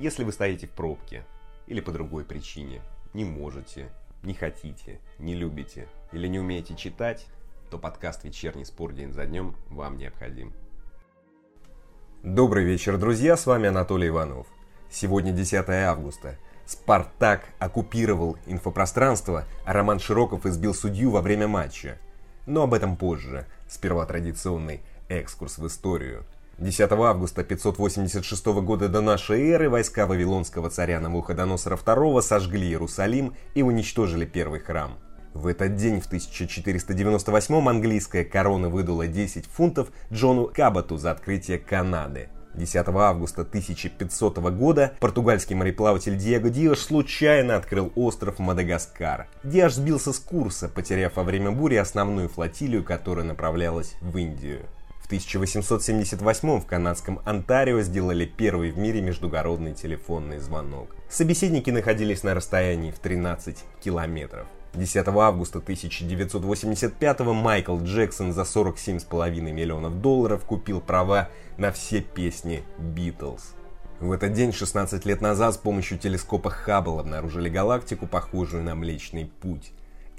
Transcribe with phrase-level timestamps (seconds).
[0.00, 1.26] Если вы стоите в пробке
[1.66, 2.80] или по другой причине,
[3.12, 3.90] не можете,
[4.22, 7.26] не хотите, не любите или не умеете читать,
[7.70, 10.54] то подкаст «Вечерний спор день за днем» вам необходим.
[12.22, 14.46] Добрый вечер, друзья, с вами Анатолий Иванов.
[14.90, 16.38] Сегодня 10 августа.
[16.64, 21.98] Спартак оккупировал инфопространство, а Роман Широков избил судью во время матча.
[22.46, 23.46] Но об этом позже.
[23.68, 26.24] Сперва традиционный экскурс в историю–
[26.60, 33.62] 10 августа 586 года до нашей эры войска вавилонского царя Навуходоносора II сожгли Иерусалим и
[33.62, 34.98] уничтожили первый храм.
[35.32, 42.28] В этот день, в 1498 английская корона выдала 10 фунтов Джону Кабату за открытие Канады.
[42.52, 49.28] 10 августа 1500 года португальский мореплаватель Диего Диаш случайно открыл остров Мадагаскар.
[49.44, 54.66] Диаш сбился с курса, потеряв во время бури основную флотилию, которая направлялась в Индию.
[55.10, 60.94] 1878 в канадском Онтарио сделали первый в мире междугородный телефонный звонок.
[61.08, 64.46] Собеседники находились на расстоянии в 13 километров.
[64.74, 73.56] 10 августа 1985 Майкл Джексон за 47,5 миллионов долларов купил права на все песни Битлз.
[73.98, 79.26] В этот день, 16 лет назад, с помощью телескопа Хаббл обнаружили галактику, похожую на Млечный
[79.26, 79.72] Путь.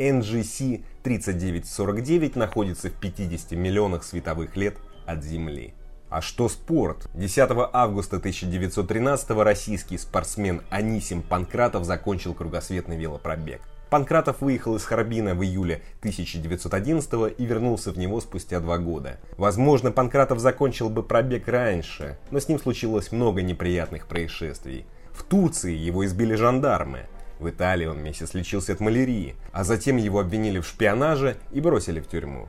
[0.09, 5.73] NGC 3949 находится в 50 миллионах световых лет от Земли.
[6.09, 7.09] А что спорт?
[7.13, 13.61] 10 августа 1913 российский спортсмен Анисим Панкратов закончил кругосветный велопробег.
[13.89, 19.19] Панкратов выехал из Харбина в июле 1911 и вернулся в него спустя два года.
[19.38, 24.85] Возможно, Панкратов закончил бы пробег раньше, но с ним случилось много неприятных происшествий.
[25.13, 27.07] В Турции его избили жандармы.
[27.42, 32.00] В Италии он месяц лечился от малярии, а затем его обвинили в шпионаже и бросили
[32.00, 32.47] в тюрьму.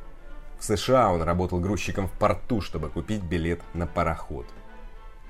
[0.59, 4.45] В США он работал грузчиком в порту, чтобы купить билет на пароход.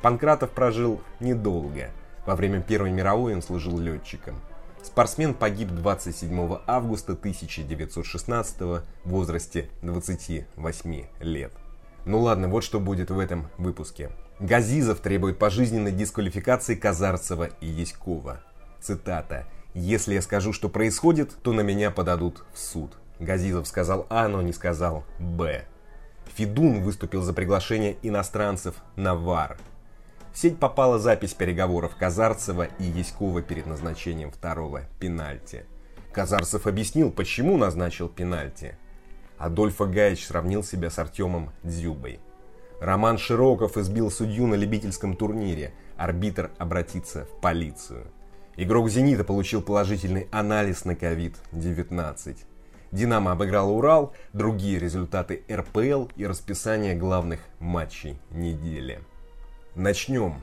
[0.03, 1.91] Панкратов прожил недолго.
[2.27, 4.35] Во время Первой мировой он служил летчиком.
[4.83, 11.53] Спортсмен погиб 27 августа 1916 в возрасте 28 лет.
[12.05, 14.11] Ну ладно, вот что будет в этом выпуске.
[14.41, 18.43] Газизов требует пожизненной дисквалификации Казарцева и Яськова.
[18.83, 19.47] Цитата.
[19.75, 22.99] «Если я скажу, что происходит, то на меня подадут в суд».
[23.21, 25.65] Газизов сказал А, но не сказал Б.
[26.35, 29.57] Федун выступил за приглашение иностранцев на ВАР.
[30.33, 35.65] В сеть попала запись переговоров Казарцева и Яськова перед назначением второго пенальти.
[36.13, 38.77] Казарцев объяснил, почему назначил пенальти.
[39.39, 42.19] Адольфо Гаич сравнил себя с Артемом Дзюбой.
[42.81, 45.73] Роман Широков избил судью на любительском турнире.
[45.97, 48.07] Арбитр обратится в полицию.
[48.57, 52.37] Игрок «Зенита» получил положительный анализ на COVID-19.
[52.93, 59.01] «Динамо» обыграл «Урал», другие результаты РПЛ и расписание главных матчей недели.
[59.75, 60.35] Начнем.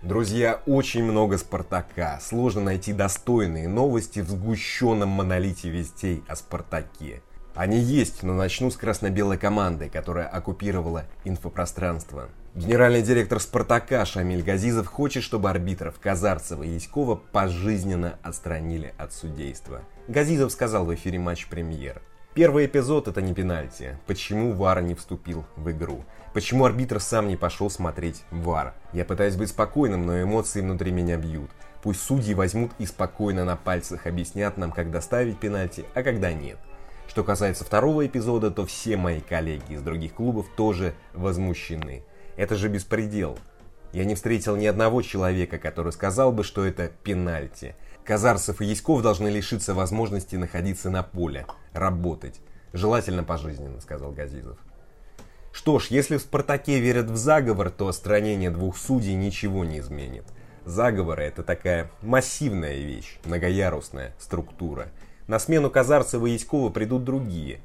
[0.00, 2.20] Друзья, очень много «Спартака».
[2.20, 7.20] Сложно найти достойные новости в сгущенном монолите вестей о «Спартаке».
[7.54, 12.28] Они есть, но начну с красно-белой команды, которая оккупировала инфопространство.
[12.54, 19.82] Генеральный директор «Спартака» Шамиль Газизов хочет, чтобы арбитров Казарцева и Яськова пожизненно отстранили от судейства.
[20.08, 22.02] Газизов сказал в эфире матч «Премьер».
[22.32, 23.98] Первый эпизод– это не пенальти.
[24.06, 26.04] Почему ВАР не вступил в игру?
[26.32, 28.74] Почему арбитр сам не пошел смотреть ВАР?
[28.92, 31.50] Я пытаюсь быть спокойным, но эмоции внутри меня бьют.
[31.82, 36.58] Пусть судьи возьмут и спокойно на пальцах объяснят нам, когда ставить пенальти, а когда нет.
[37.10, 42.04] Что касается второго эпизода, то все мои коллеги из других клубов тоже возмущены.
[42.36, 43.36] Это же беспредел.
[43.92, 47.74] Я не встретил ни одного человека, который сказал бы, что это пенальти.
[48.04, 52.40] Казарцев и Яськов должны лишиться возможности находиться на поле, работать.
[52.72, 54.58] Желательно пожизненно, сказал Газизов.
[55.50, 60.26] Что ж, если в «Спартаке» верят в заговор, то отстранение двух судей ничего не изменит.
[60.64, 64.92] Заговоры– это такая массивная вещь, многоярусная структура–
[65.30, 67.60] на смену Казарцева и Яськова придут другие.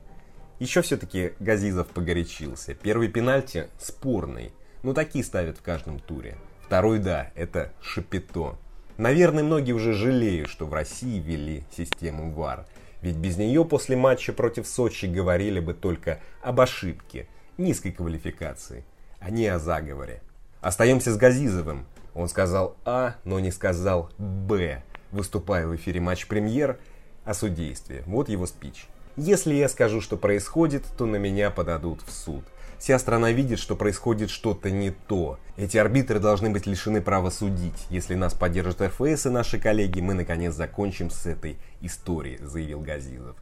[0.59, 2.75] Еще все-таки Газизов погорячился.
[2.75, 4.51] Первый пенальти спорный,
[4.83, 6.37] но такие ставят в каждом туре.
[6.61, 8.55] Второй, да, это Шапито.
[8.97, 12.67] Наверное, многие уже жалеют, что в России ввели систему ВАР.
[13.01, 17.27] Ведь без нее после матча против Сочи говорили бы только об ошибке,
[17.57, 18.83] низкой квалификации,
[19.19, 20.21] а не о заговоре.
[20.61, 21.87] Остаемся с Газизовым.
[22.13, 24.83] Он сказал А, но не сказал Б.
[25.11, 26.77] Выступая в эфире матч премьер,
[27.25, 28.03] о судействе.
[28.05, 28.87] Вот его спич.
[29.17, 32.43] Если я скажу, что происходит, то на меня подадут в суд.
[32.77, 35.39] Вся страна видит, что происходит что-то не то.
[35.57, 37.87] Эти арбитры должны быть лишены права судить.
[37.89, 43.35] Если нас поддержат РФС и наши коллеги, мы наконец закончим с этой историей, заявил Газизов.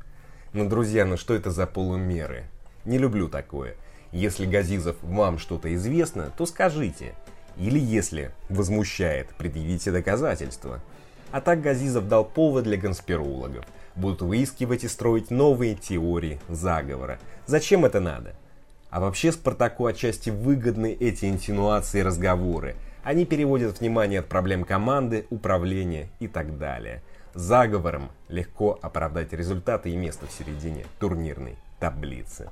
[0.54, 2.46] Но, друзья, ну что это за полумеры?
[2.86, 3.76] Не люблю такое.
[4.12, 7.16] Если Газизов вам что-то известно, то скажите.
[7.58, 10.82] Или если возмущает, предъявите доказательства.
[11.34, 13.66] А так Газизов дал повод для конспирологов.
[13.96, 17.18] Будут выискивать и строить новые теории заговора.
[17.48, 18.36] Зачем это надо?
[18.92, 22.76] А вообще Спартаку отчасти выгодны эти инсинуации и разговоры.
[23.04, 27.02] Они переводят внимание от проблем команды, управления и так далее.
[27.34, 32.52] Заговором легко оправдать результаты и место в середине турнирной таблицы.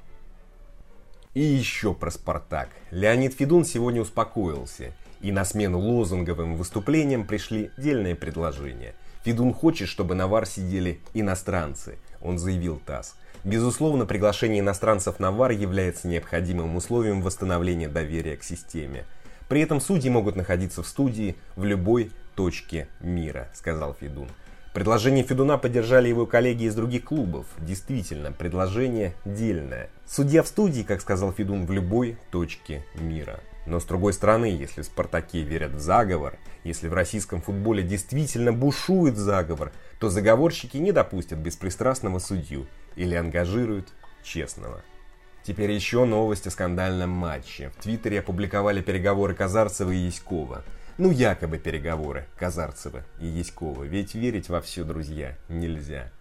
[1.36, 2.70] И еще про «Спартак».
[2.90, 4.92] Леонид Федун сегодня успокоился.
[5.22, 8.96] И на смену лозунговым выступлениям пришли дельные предложения.
[9.24, 13.16] Федун хочет, чтобы на ВАР сидели иностранцы, он заявил ТАСС.
[13.44, 19.06] Безусловно, приглашение иностранцев на ВАР является необходимым условием восстановления доверия к системе.
[19.48, 24.28] При этом судьи могут находиться в студии в любой точке мира, сказал Федун.
[24.74, 27.46] Предложение Федуна поддержали его коллеги из других клубов.
[27.60, 29.90] Действительно, предложение дельное.
[30.08, 33.42] Судья в студии, как сказал Федун, в любой точке мира.
[33.66, 38.52] Но с другой стороны, если в «Спартаке» верят в заговор, если в российском футболе действительно
[38.52, 43.90] бушует заговор, то заговорщики не допустят беспристрастного судью или ангажируют
[44.24, 44.82] честного.
[45.44, 47.72] Теперь еще новость о скандальном матче.
[47.78, 50.64] В Твиттере опубликовали переговоры Казарцева и Яськова.
[50.98, 53.84] Ну, якобы переговоры Казарцева и Яськова.
[53.84, 56.12] Ведь верить во все, друзья, нельзя.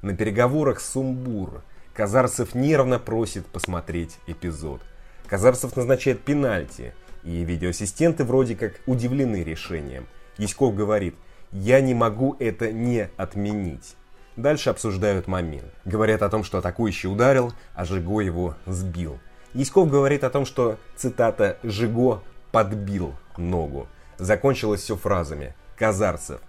[0.00, 1.62] На переговорах сумбур.
[1.92, 4.80] Казарцев нервно просит посмотреть эпизод.
[5.30, 6.92] Казарцев назначает пенальти,
[7.22, 10.08] и видеоассистенты вроде как удивлены решением.
[10.38, 11.14] Яськов говорит,
[11.52, 13.94] я не могу это не отменить.
[14.34, 15.72] Дальше обсуждают момент.
[15.84, 19.20] Говорят о том, что атакующий ударил, а Жиго его сбил.
[19.54, 23.86] Яськов говорит о том, что, цитата, «Жиго подбил ногу».
[24.18, 25.54] Закончилось все фразами.
[25.76, 26.40] Казарцев.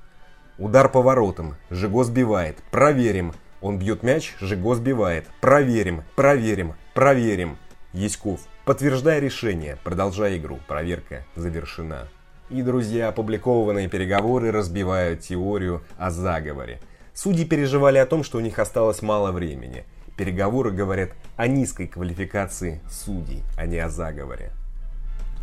[0.58, 1.56] Удар по воротам.
[1.70, 2.58] Жиго сбивает.
[2.72, 3.34] Проверим.
[3.62, 5.28] Он бьет мяч, Жиго сбивает.
[5.40, 7.58] Проверим, проверим, проверим.
[7.94, 8.40] Яськов.
[8.66, 10.60] Подтверждая решение, продолжая игру.
[10.68, 12.08] Проверка завершена.
[12.52, 16.80] И, друзья, опубликованные переговоры разбивают теорию о заговоре.
[17.14, 19.86] Судьи переживали о том, что у них осталось мало времени.
[20.16, 24.52] Переговоры говорят о низкой квалификации судей, а не о заговоре.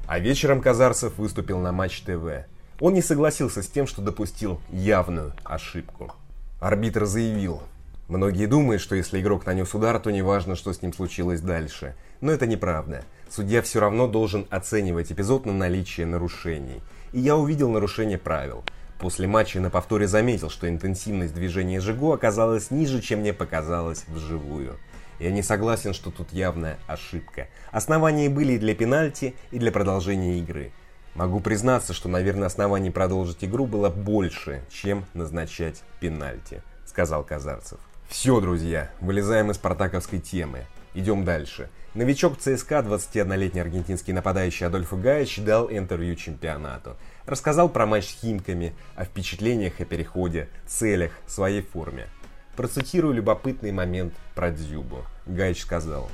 [0.06, 2.46] А вечером Казарцев выступил на Матч ТВ.
[2.78, 6.14] Он не согласился с тем, что допустил явную ошибку.
[6.60, 7.62] Арбитр заявил,
[8.08, 11.94] Многие думают, что если игрок нанес удар, то неважно, что с ним случилось дальше.
[12.22, 13.04] Но это неправда.
[13.28, 16.80] Судья все равно должен оценивать эпизод на наличие нарушений.
[17.12, 18.64] И я увидел нарушение правил.
[18.98, 24.78] После матча на повторе заметил, что интенсивность движения Жигу оказалась ниже, чем мне показалось вживую.
[25.20, 27.48] Я не согласен, что тут явная ошибка.
[27.72, 30.72] Основания были и для пенальти, и для продолжения игры.
[31.14, 37.78] Могу признаться, что, наверное, оснований продолжить игру было больше, чем назначать пенальти, сказал Казарцев.
[38.08, 40.64] Все, друзья, вылезаем из спартаковской темы.
[40.94, 41.68] Идем дальше.
[41.92, 46.96] Новичок ЦСКА, 21-летний аргентинский нападающий Адольфо Гаич, дал интервью чемпионату.
[47.26, 52.08] Рассказал про матч с Химками, о впечатлениях о переходе, целях, своей форме.
[52.56, 55.04] Процитирую любопытный момент про Дзюбу.
[55.26, 56.10] Гаич сказал.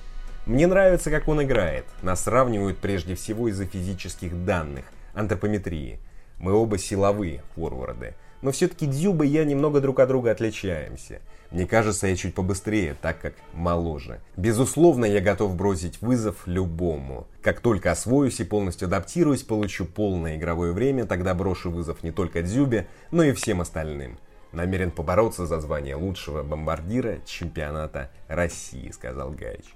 [0.46, 1.84] «Мне нравится, как он играет.
[2.02, 6.00] Нас сравнивают прежде всего из-за физических данных, антропометрии.
[6.38, 8.14] Мы оба силовые форварды.
[8.44, 11.22] Но все-таки Дзюба и я немного друг от друга отличаемся.
[11.50, 14.20] Мне кажется, я чуть побыстрее, так как моложе.
[14.36, 17.26] Безусловно, я готов бросить вызов любому.
[17.40, 22.42] Как только освоюсь и полностью адаптируюсь, получу полное игровое время, тогда брошу вызов не только
[22.42, 24.18] Дзюбе, но и всем остальным.
[24.52, 29.74] Намерен побороться за звание лучшего бомбардира чемпионата России, сказал Гаич.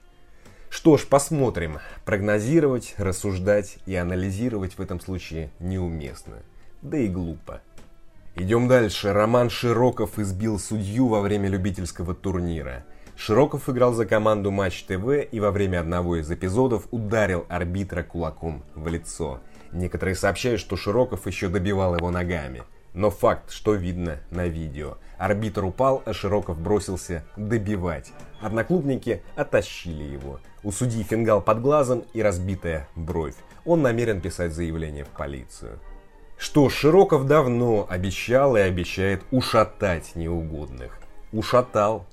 [0.68, 1.78] Что ж, посмотрим.
[2.04, 6.42] Прогнозировать, рассуждать и анализировать в этом случае неуместно.
[6.82, 7.62] Да и глупо.
[8.38, 9.12] Идем дальше.
[9.12, 12.84] Роман Широков избил судью во время любительского турнира.
[13.16, 18.62] Широков играл за команду Матч ТВ и во время одного из эпизодов ударил арбитра кулаком
[18.76, 19.40] в лицо.
[19.72, 22.62] Некоторые сообщают, что Широков еще добивал его ногами.
[22.94, 24.98] Но факт, что видно на видео.
[25.18, 28.12] Арбитр упал, а Широков бросился добивать.
[28.40, 30.38] Одноклубники оттащили его.
[30.62, 33.34] У судьи фингал под глазом и разбитая бровь.
[33.64, 35.80] Он намерен писать заявление в полицию.
[36.38, 41.00] Что Широков давно обещал и обещает ушатать неугодных.
[41.32, 42.06] Ушатал.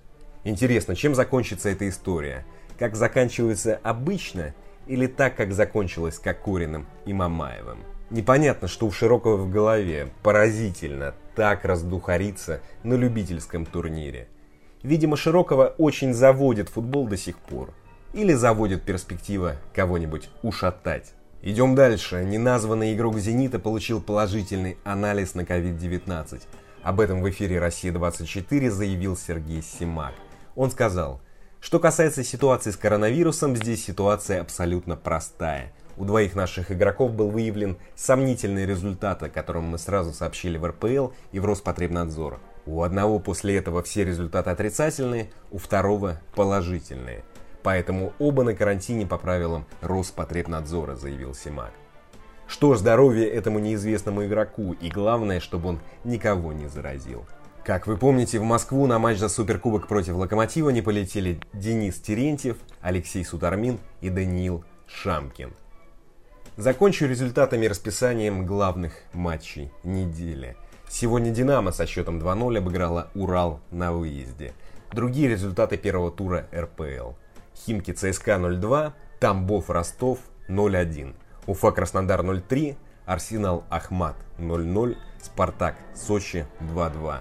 [0.43, 2.43] Интересно, чем закончится эта история?
[2.79, 4.55] Как заканчивается обычно
[4.87, 7.77] или так, как закончилась Кокориным и Мамаевым?
[8.09, 10.09] Непонятно, что у Широкого в голове.
[10.23, 14.27] Поразительно так раздухариться на любительском турнире.
[14.81, 17.75] Видимо, Широкого очень заводит футбол до сих пор.
[18.11, 21.13] Или заводит перспектива кого-нибудь ушатать.
[21.41, 22.23] Идем дальше.
[22.23, 26.41] Неназванный игрок «Зенита» получил положительный анализ на COVID-19.
[26.81, 30.13] Об этом в эфире «Россия-24» заявил Сергей Симак.
[30.55, 31.21] Он сказал,
[31.59, 35.73] что касается ситуации с коронавирусом, здесь ситуация абсолютно простая.
[35.97, 41.07] у двоих наших игроков был выявлен сомнительный результат, о котором мы сразу сообщили в РПЛ
[41.31, 42.39] и в Роспотребнадзор.
[42.65, 47.23] У одного после этого все результаты отрицательные, у второго положительные.
[47.65, 51.71] Поэтому оба на карантине по правилам Роспотребнадзора, заявил Симак.
[52.45, 57.25] Что ж, здоровье этому неизвестному игроку, и главное, чтобы он никого не заразил.
[57.63, 62.57] Как вы помните, в Москву на матч за Суперкубок против Локомотива не полетели Денис Терентьев,
[62.81, 65.51] Алексей Сутармин и Даниил Шамкин.
[66.57, 70.55] Закончу результатами расписанием главных матчей недели.
[70.87, 74.53] Сегодня «Динамо» со счетом 2-0 обыграла «Урал» на выезде.
[74.91, 77.13] Другие результаты первого тура РПЛ.
[77.55, 80.19] Химки ЦСКА 0-2, Тамбов Ростов
[80.49, 81.15] 0-1,
[81.47, 87.19] Уфа Краснодар 0-3, Арсенал Ахмат 0-0, Спартак Сочи 2-2.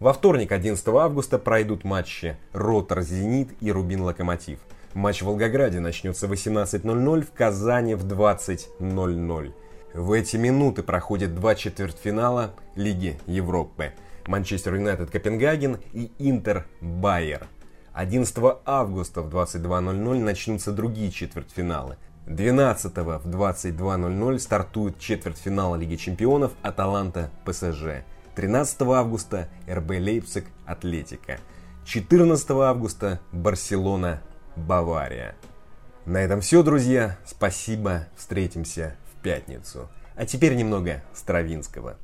[0.00, 4.58] Во вторник, 11 августа, пройдут матчи Ротор Зенит и Рубин Локомотив.
[4.94, 9.52] Матч в Волгограде начнется в 18.00, в Казани в 20.00.
[9.94, 13.92] В эти минуты проходят два четвертьфинала Лиги Европы.
[14.26, 17.46] Манчестер Юнайтед Копенгаген и Интер Байер.
[17.94, 21.98] 11 августа в 22.00 начнутся другие четвертьфиналы.
[22.26, 28.04] 12 в 22.00 стартует четвертьфинал Лиги Чемпионов Аталанта ПСЖ.
[28.34, 31.38] 13 августа РБ Лейпциг Атлетика.
[31.84, 34.22] 14 августа Барселона
[34.56, 35.34] Бавария.
[36.06, 37.18] На этом все, друзья.
[37.26, 38.06] Спасибо.
[38.16, 39.90] Встретимся в пятницу.
[40.16, 41.96] А теперь немного Стравинского.